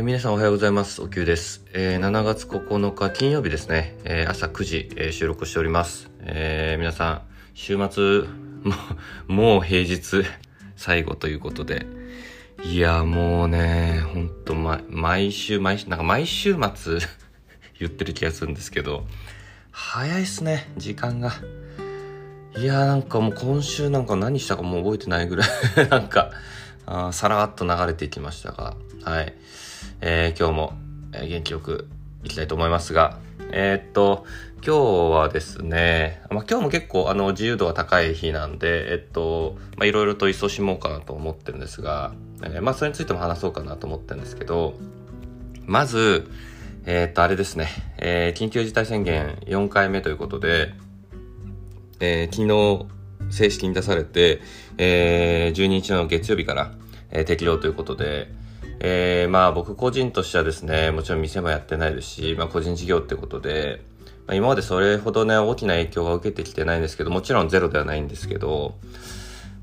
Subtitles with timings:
[0.00, 1.02] え、皆さんおはようございます。
[1.02, 1.62] おきゅうです。
[1.74, 6.10] えー、7月9日金曜日ですね、えー、朝9時、え、収録しております。
[6.20, 8.74] えー、皆さん、週末、も
[9.28, 10.24] う、もう平日
[10.74, 11.84] 最後ということで、
[12.64, 16.98] いや、もうね、ほんと、ま、毎週、毎週、なんか毎週末
[17.78, 19.06] 言ってる気がするんですけど、
[19.70, 21.34] 早いっすね、時間が。
[22.56, 25.48] いやなんかもう今週なんか何したかもう覚えてないぐらい
[25.90, 26.30] なんか、
[26.86, 29.34] あさらっと流れていきましたが、はい。
[30.00, 30.72] えー、今日も、
[31.12, 31.88] 元気よく
[32.24, 33.18] いきたいと思いますが、
[33.52, 34.24] えー、っと、
[34.64, 34.78] 今日
[35.10, 44.74] はですね、まあ、今日も結構あの自由度が高い日なんで、えっと、まあ、いろいろと勤しもうかなと思ってるんですが、えー、まあ、それについても話そうかなと思ってるんですけど、
[45.66, 46.30] まず、
[46.86, 50.72] えー、っと、あれですね、えー、緊急事態宣言4回目ということで、
[52.00, 52.46] えー、昨
[53.28, 54.40] 日正式に出されて、
[54.78, 56.72] えー、12日の月曜日から、
[57.10, 58.28] えー、適用ということで、
[58.82, 63.82] えー、まあ僕個人としてはですね、もちろん店もやってないですし、まあ個人事業ってことで、
[64.26, 68.74] まあ、今までそれほどね、大きな影響が受けてきてないんですけど、もちろんゼロではないんですけど、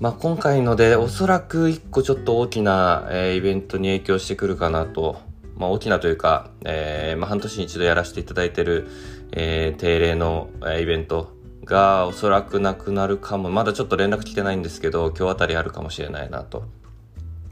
[0.00, 5.20] まあ今回のでおそらく一個ちょっと大きな、えー、イベントに影響してくるかなと、
[5.56, 8.88] まあ大きなというか、えー、まあ半年に一度やらせていただいてる、
[9.30, 11.30] えー、定例の、えー、イベント
[11.64, 16.64] がおそらくなくなるかも、まだちょっと連絡来てないんですけど、今日あたりあるかもしれないなと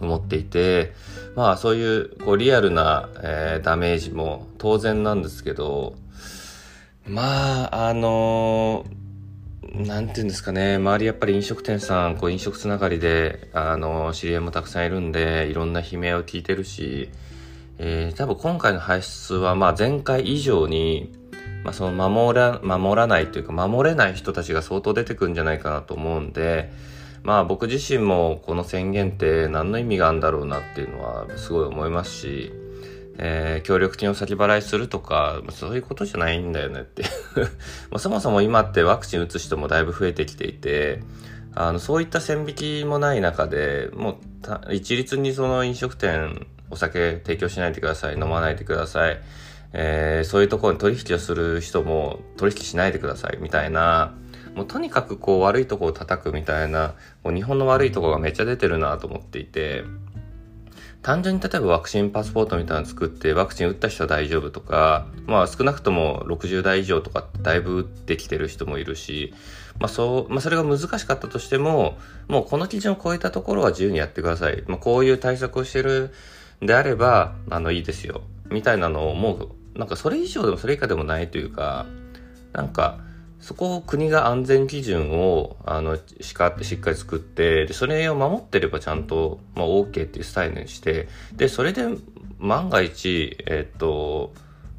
[0.00, 0.92] 思っていて、
[1.36, 5.96] まあそういうこうリアルな、えー、ダメージも当然なんですけど、
[7.06, 17.10] まあ、あのー、なんていうんですかね、周りやっぱり飲食店さん、こう飲食つながりで、あのー、知り合いもたくさんいるんで、いろんな悲鳴を聞いてるし、
[17.78, 21.12] えー、多分今回の排出はまあ前回以上に、
[21.64, 26.70] まあ、その守ら、守らないというか守れない人たちが相当出てくるんじゃないかなと思うんで、
[27.24, 32.52] まあ僕自身もこの宣言って何の意味があるんだろうなっていうのはすごい思いますし、
[33.18, 37.02] えー、協力金を先払いするとか、そういうことじゃないんだよねって
[37.90, 41.02] まあそもそも今ってワクチン打つ人もだいぶ増えてきていて、
[41.54, 44.18] あの、そういった線引きもない中で、も
[44.68, 49.20] う、一律にその飲食店、お酒提供しないでください、飲まないでください、
[49.72, 54.14] えー、そういうところに取引をする人も取引しないでください、みたいな、
[54.54, 59.84] もうとにかくこう悪いとこを叩くみたいな、もう日本の悪いとこがめっちゃ出てるなと思っていて、
[61.02, 69.34] 単純に例えばワクチンパスポートみたいなの作ってワクチン打った人は大丈夫とか、まあ少なくとも60代以上とかだいぶ打ってきてる人もいるし、
[69.78, 74.64] まあそう、まあそれが難しかったとしても、もうこの基準を超えたところは自由にやってください。
[74.66, 76.14] まあこういう対策をしてる
[76.62, 78.22] んであれば、あのいいですよ。
[78.50, 81.84] みたいなのをもう、なんかそれ以上でもそれ以下でもないというか、
[82.54, 83.03] なんか、
[83.44, 91.82] そこを国が安全基準を、あの、しかしっかり作って、で、それを守ってればちゃんと、まあ、OK っていうスタイルにして、で、それで
[92.38, 94.32] 万が一、えっと、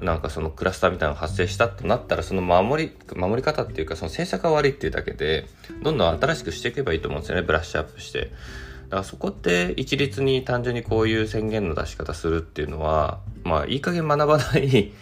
[0.00, 5.46] なんかそのクラスターみたいなのが発生したとなったら、その守り、守り方っていうか、その政策が悪いっていうだけで、
[5.82, 8.20] どんどん新しくしていけばいいと思うんですよね、ブラッシュアップして。
[8.20, 14.92] だからそこって一律に単純にこういう宣言の出し方するっていうのは、まあいい加減学ばない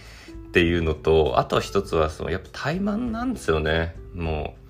[0.55, 3.97] っていうのと、あと一つは、その、やっぱ怠慢なんですよね。
[4.15, 4.61] もう、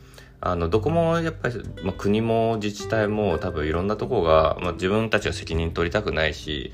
[0.40, 6.72] あの、どこもやっぱり、まあ、国も自治体も多分いろんなとこが、まあ、自分たちが責任取りたくないし、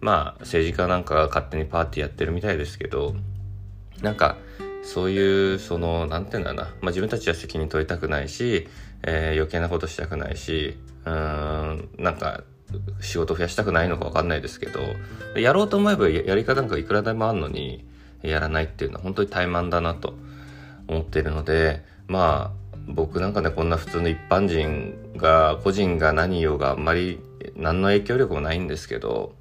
[0.00, 3.14] まあ、政治家なんかが勝手にパーティーやってるみたいですけど、
[4.02, 4.36] なんか、
[4.82, 8.66] そういう、その、なんていうんだな、まあ、自分たちは責任取りたくないし、
[9.04, 12.42] えー、余計なことしたくないし、うん、なんか、
[13.00, 14.80] 仕事増やしたくないのかわかんないですけど、
[15.36, 17.87] やろうと思えばやり方なんかいくらでもあるのに、
[18.22, 20.14] やらないっていうのは本当に怠慢だなと
[20.88, 27.20] 思っているので、まあ、僕なんかね、こんな普通の一般人が、個人が何言おうがあんまり
[27.56, 29.34] 何の影響力もないんですけど、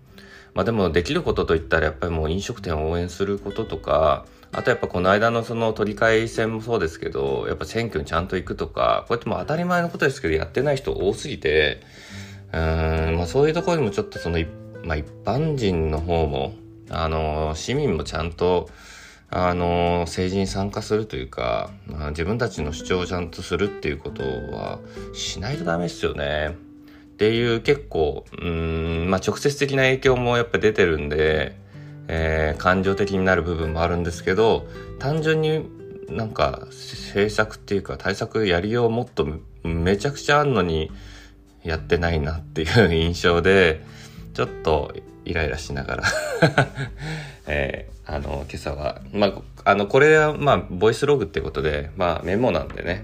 [0.54, 11.82] まあでもできることといったらやっぱりもう飲食店を応援することとか、あとやっぱこの間のその取り替え戦もそうですけど、やっぱ選挙にちゃんと行くとか、こうやってもう当たり前のことですけどやってない人多すぎて、
[12.52, 14.40] うん、まあそういうところにもちょっとその、
[14.84, 16.54] まあ一般人の方も、
[16.90, 18.70] あの、市民もちゃんと、
[19.30, 24.80] あの、政治に参加するというか、まあ、自分たちの主張をちゃんとするっていうことは
[25.14, 26.56] しないとダメですよね。
[27.14, 31.58] っていう結構、うん、まあ、直接的な影響もやっぱ出てるんで、
[32.08, 34.68] えー、感情的になる部分もあるんですけど、
[35.00, 35.66] 単純に
[36.10, 39.28] なんか政策っていうか対策やりようもっと
[39.64, 40.90] めちゃくちゃあんのに
[41.64, 43.84] やってないなっていう印象で、
[44.34, 44.94] ちょっと
[45.30, 46.04] イライラしながら
[47.48, 53.04] えー、あの、今朝は、まあ、あの、これは、まあ、ボイスログってことで、まあ、メモなんでね、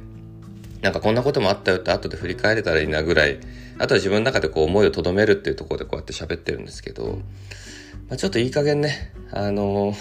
[0.82, 3.40] なんかこんなこともあったよって後で振り返れたらいいなぐらい、
[3.78, 7.22] あとは自分の中でこう思いを留めるっていうところでこうやって喋ってるんですけど、
[8.10, 9.96] まあ、ちょっといい加減ね、あの、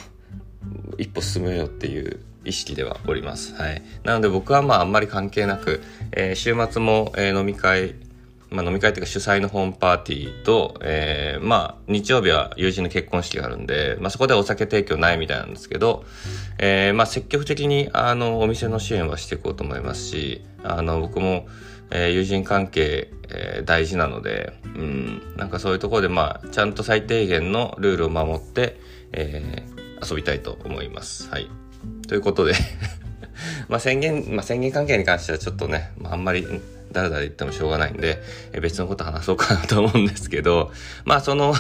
[0.99, 3.55] 一歩進めようっていう意識ではおります。
[3.55, 3.83] はい。
[4.05, 5.83] なので僕はまああんまり関係なく、
[6.13, 7.95] えー、週末も、え、飲み会、
[8.53, 16.05] まあ、飲み会っていうか主催のホームパーティーと、えー、まあ日曜日は友人の結婚式があるんで、まあそこでお酒提供ないみたいなんですけど、
[16.59, 21.49] えー、まあ積極的にあのお店の支援はしていこうと思いますし、あの僕も、
[21.91, 28.79] えー、友人関係、えー、大事なので、うん、なんかそういうところでまあちゃんと最低限のルールを守って、
[29.13, 31.31] えー、遊びたいと思います。
[31.31, 31.49] はい。
[32.07, 32.55] ということで
[33.69, 36.47] まあ宣言、まあ宣言関係に関してはちょっとね、まああんまり
[36.93, 38.23] だらだら言ってもしょうがないんで、
[38.53, 40.73] え別のこと話そうかなと思うんですけど、
[41.05, 41.55] まあその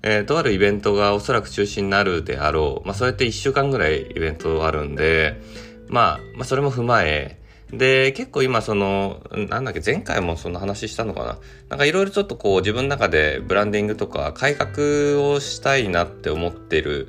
[0.00, 2.86] えー、とあるイベントがおそらく中止になるであろう。
[2.86, 5.40] まあそれって1週間ぐらいイベントあるんで、
[5.88, 7.38] まあ、まあそれも踏まえ、
[7.72, 11.38] で、結構今その、なんだっけ、前回もその話したのかな。
[11.68, 17.08] なんかいろいろちょっとこう自分の中でブランディングとか改革をしたいなって思ってる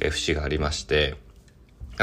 [0.00, 1.16] 節がありまして、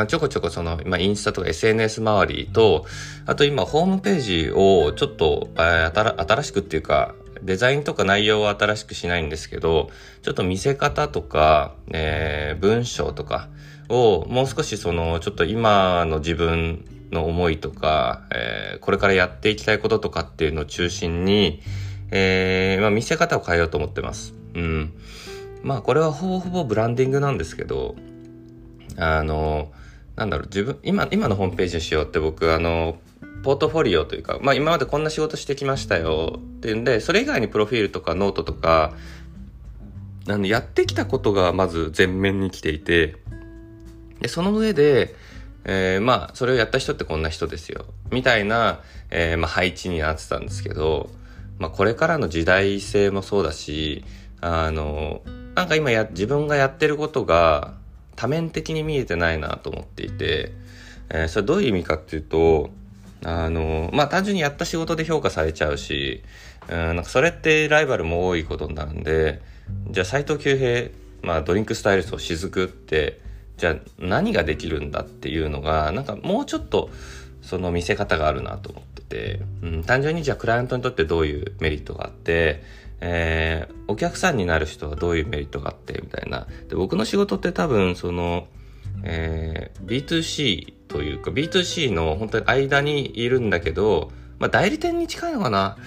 [0.08, 2.86] ちょこちょこその、まあ、インスタとか SNS 周りと、
[3.26, 9.90] あと今ホームページをちょっと、えー、新しくっていうか、デザインとか内容は新しくしないんですけど、
[10.22, 13.50] ちょっと見せ方とか、えー、文章とか
[13.88, 21.62] をもう少しその、ちょっと今の自分の思いとか、えー、これからやっていきたいこととかっていうのを中心に、
[22.12, 24.34] えー、まあ、見せ方を変えようと思ってます。
[24.54, 24.94] うん。
[25.64, 27.96] まあこれはほぼほぼブランディングなんですけど、
[28.98, 29.72] あの、
[30.16, 32.98] なんだろう、自分、今、今のホームページにしようって僕、あの、
[33.44, 38.94] ポートフォリオというか、まあ今までこんな仕事してきましたよっていうんで、それ以外にプロフィールとかノートとか、
[40.28, 43.18] あの、やってきたことがまず前面に来ていて、
[44.20, 45.14] で、その上で、
[45.66, 47.86] えー、まあ、それをやった人ってこんな人ですよ。
[48.12, 51.10] みたいな、えー、まあ、配置になってたんですけど、
[51.60, 54.04] まあ、これからの時代性もそうだし、
[54.42, 55.22] あの、
[55.56, 57.74] なんか今や、自分がやってることが、
[58.16, 60.52] 多面的に見えてないなと思っていて、
[61.10, 62.70] えー、それどういう意味かっていうと、
[63.24, 66.24] あの、まあ、単純にやった仕事で評価されちゃうし、
[66.70, 69.42] うん、なんかそれってライバルも多いことになるんで、
[69.90, 70.90] じゃあ斎藤久平、
[71.22, 73.20] まあ、ドリンクスタイルスを雫って、
[73.58, 76.90] じゃあ何ができるんだっていうのが、なんかもうちょっと
[77.42, 82.64] その見せ方があるなと思ってて、うん、単純にじゃあクライアントにとってどういうメリットがあって、
[83.02, 86.48] えー、お客さんになる人はどういうメリットがあってみたいな。
[86.70, 88.48] で僕の仕事って多分その、
[89.04, 95.78] えー、B2C というか B2C の本当に間にいるんだけど、まあ代理店に近いのかな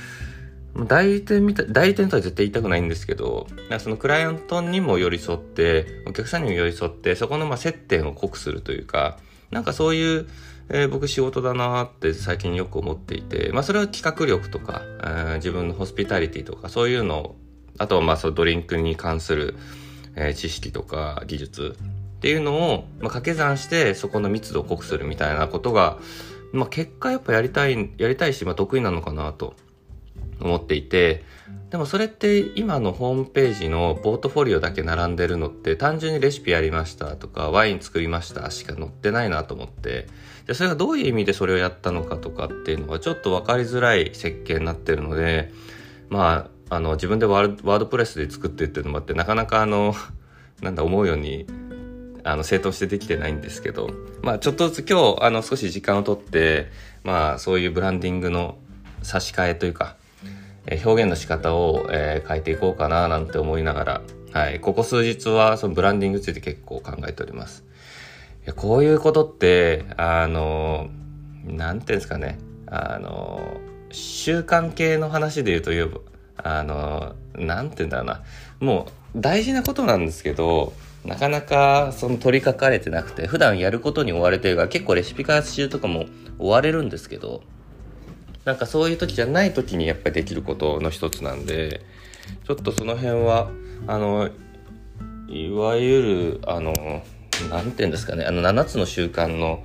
[0.86, 3.46] 代理店みたい、代理店とは絶対言いたくないんですけど、
[3.78, 9.18] そのクライアントにも寄り添って、お客さんにも寄り添って、そこのまあ接点を濃くするというか、
[9.50, 10.28] なんかそういう、
[10.70, 17.36] えー、僕仕事だなって最近よく思っていて、まあそれは企画力とか、えー、自分のホスピタリティとか、そういうの
[17.78, 19.56] あとはまあそのドリンクに関する、
[20.16, 21.76] えー、知識とか技術
[22.18, 25.98] っていうのを、まあ、掛け算してそこの密度を濃くするみたいなことが、
[26.52, 29.54] まあ結果やっぱやりたい、やりたいし、まあ得意なのかなと
[30.40, 31.24] 思っていて、
[31.70, 40.06] でもそれって今のホームページのポートフォリオだけ並んでるのって単純にレシピやりましたとかワイン作りましたしか載ってないなと思って、
[40.46, 45.52] でそれがどういう意味でそれをやったのかとかっていうのがちょっと分かりづらい設計になってるので、
[46.08, 49.94] まあ、あの自分でワードプレスで作ってっていうのもあってなかなかあの、
[50.62, 51.46] なんだ思うように
[52.24, 53.90] あの、正当してできてないんですけど、
[54.22, 56.70] まあ、ちょっとずつ今日、あの、少し時間をとって、
[57.04, 58.58] まあ、そういうブランディングの
[59.02, 59.96] 差し替えというか、
[60.70, 67.64] え表現の仕方を、え、変えていこうかななんて思いながら、はい、ここ数日はそのブランディングについて結構考えております。
[68.44, 70.90] いやこういうことって、あの、
[71.44, 73.56] なんていうんですかね、あの、
[73.90, 76.00] 習慣系の話で言うと言えば、
[76.36, 78.22] あの、なんて言うんだろうな、
[78.60, 86.04] もう大事なことなんですけど、なかなかその取り掛かれてなくて、普段やることに追われてるから結構レシピ開発中とかも
[86.38, 87.42] 追われるんですけど、
[88.48, 91.82] なんかそういう時じゃない時にやっぱりできることの一つなんで
[92.46, 93.50] ちょっとその辺は
[93.86, 94.30] あの
[95.28, 96.72] いわゆるあの
[97.50, 99.62] 何て言うんですかねあの7つの習慣の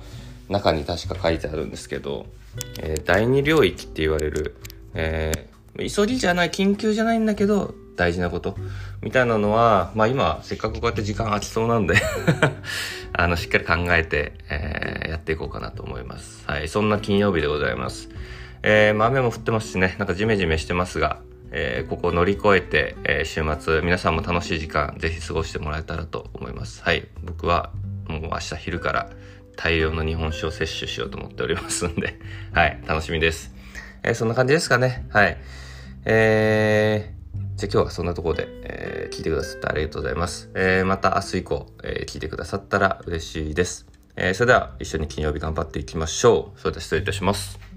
[0.50, 2.26] 中に確か書いてあるんですけど、
[2.82, 4.54] えー、第二領域って言われる、
[4.92, 8.54] えー、急ぎじゃない緊急じゃないんだけど大事なこと
[9.00, 11.94] みたいなのは、まあ今、せっかくこうやって時間空きそうなんで
[13.14, 16.42] あの、しっかり考えて、えー、やっていこうかなと思います。
[16.46, 18.08] はい、そんな金曜日でございます。
[18.66, 26.82] えー、まあ、雨も降ってますしね、なんかジメジメしてますが、えー、ここを乗り越えて、えー、週末、皆さんも楽しい時間、ぜひ過ごしてもらえたらと思います。
[26.82, 27.06] はい。
[27.22, 27.72] 僕は、
[28.08, 29.10] もう明日昼から
[29.56, 32.18] 大量の日本酒を摂取しようと思っておりますんで、
[32.52, 32.80] はい。
[32.86, 33.52] 楽しみです。
[34.02, 35.06] えー、そんな感じですかね。
[35.10, 35.36] はい。
[36.06, 40.48] えー、じゃあ今日はそんなところで、えー、聞いてくださってありがとうございます。
[40.54, 43.86] えー、また明日以降、えー、聞いてくださったら嬉しいです。
[44.16, 46.58] えー、それでは一緒に金曜日頑張っていきましょう。
[46.58, 47.73] それでは失礼いたします。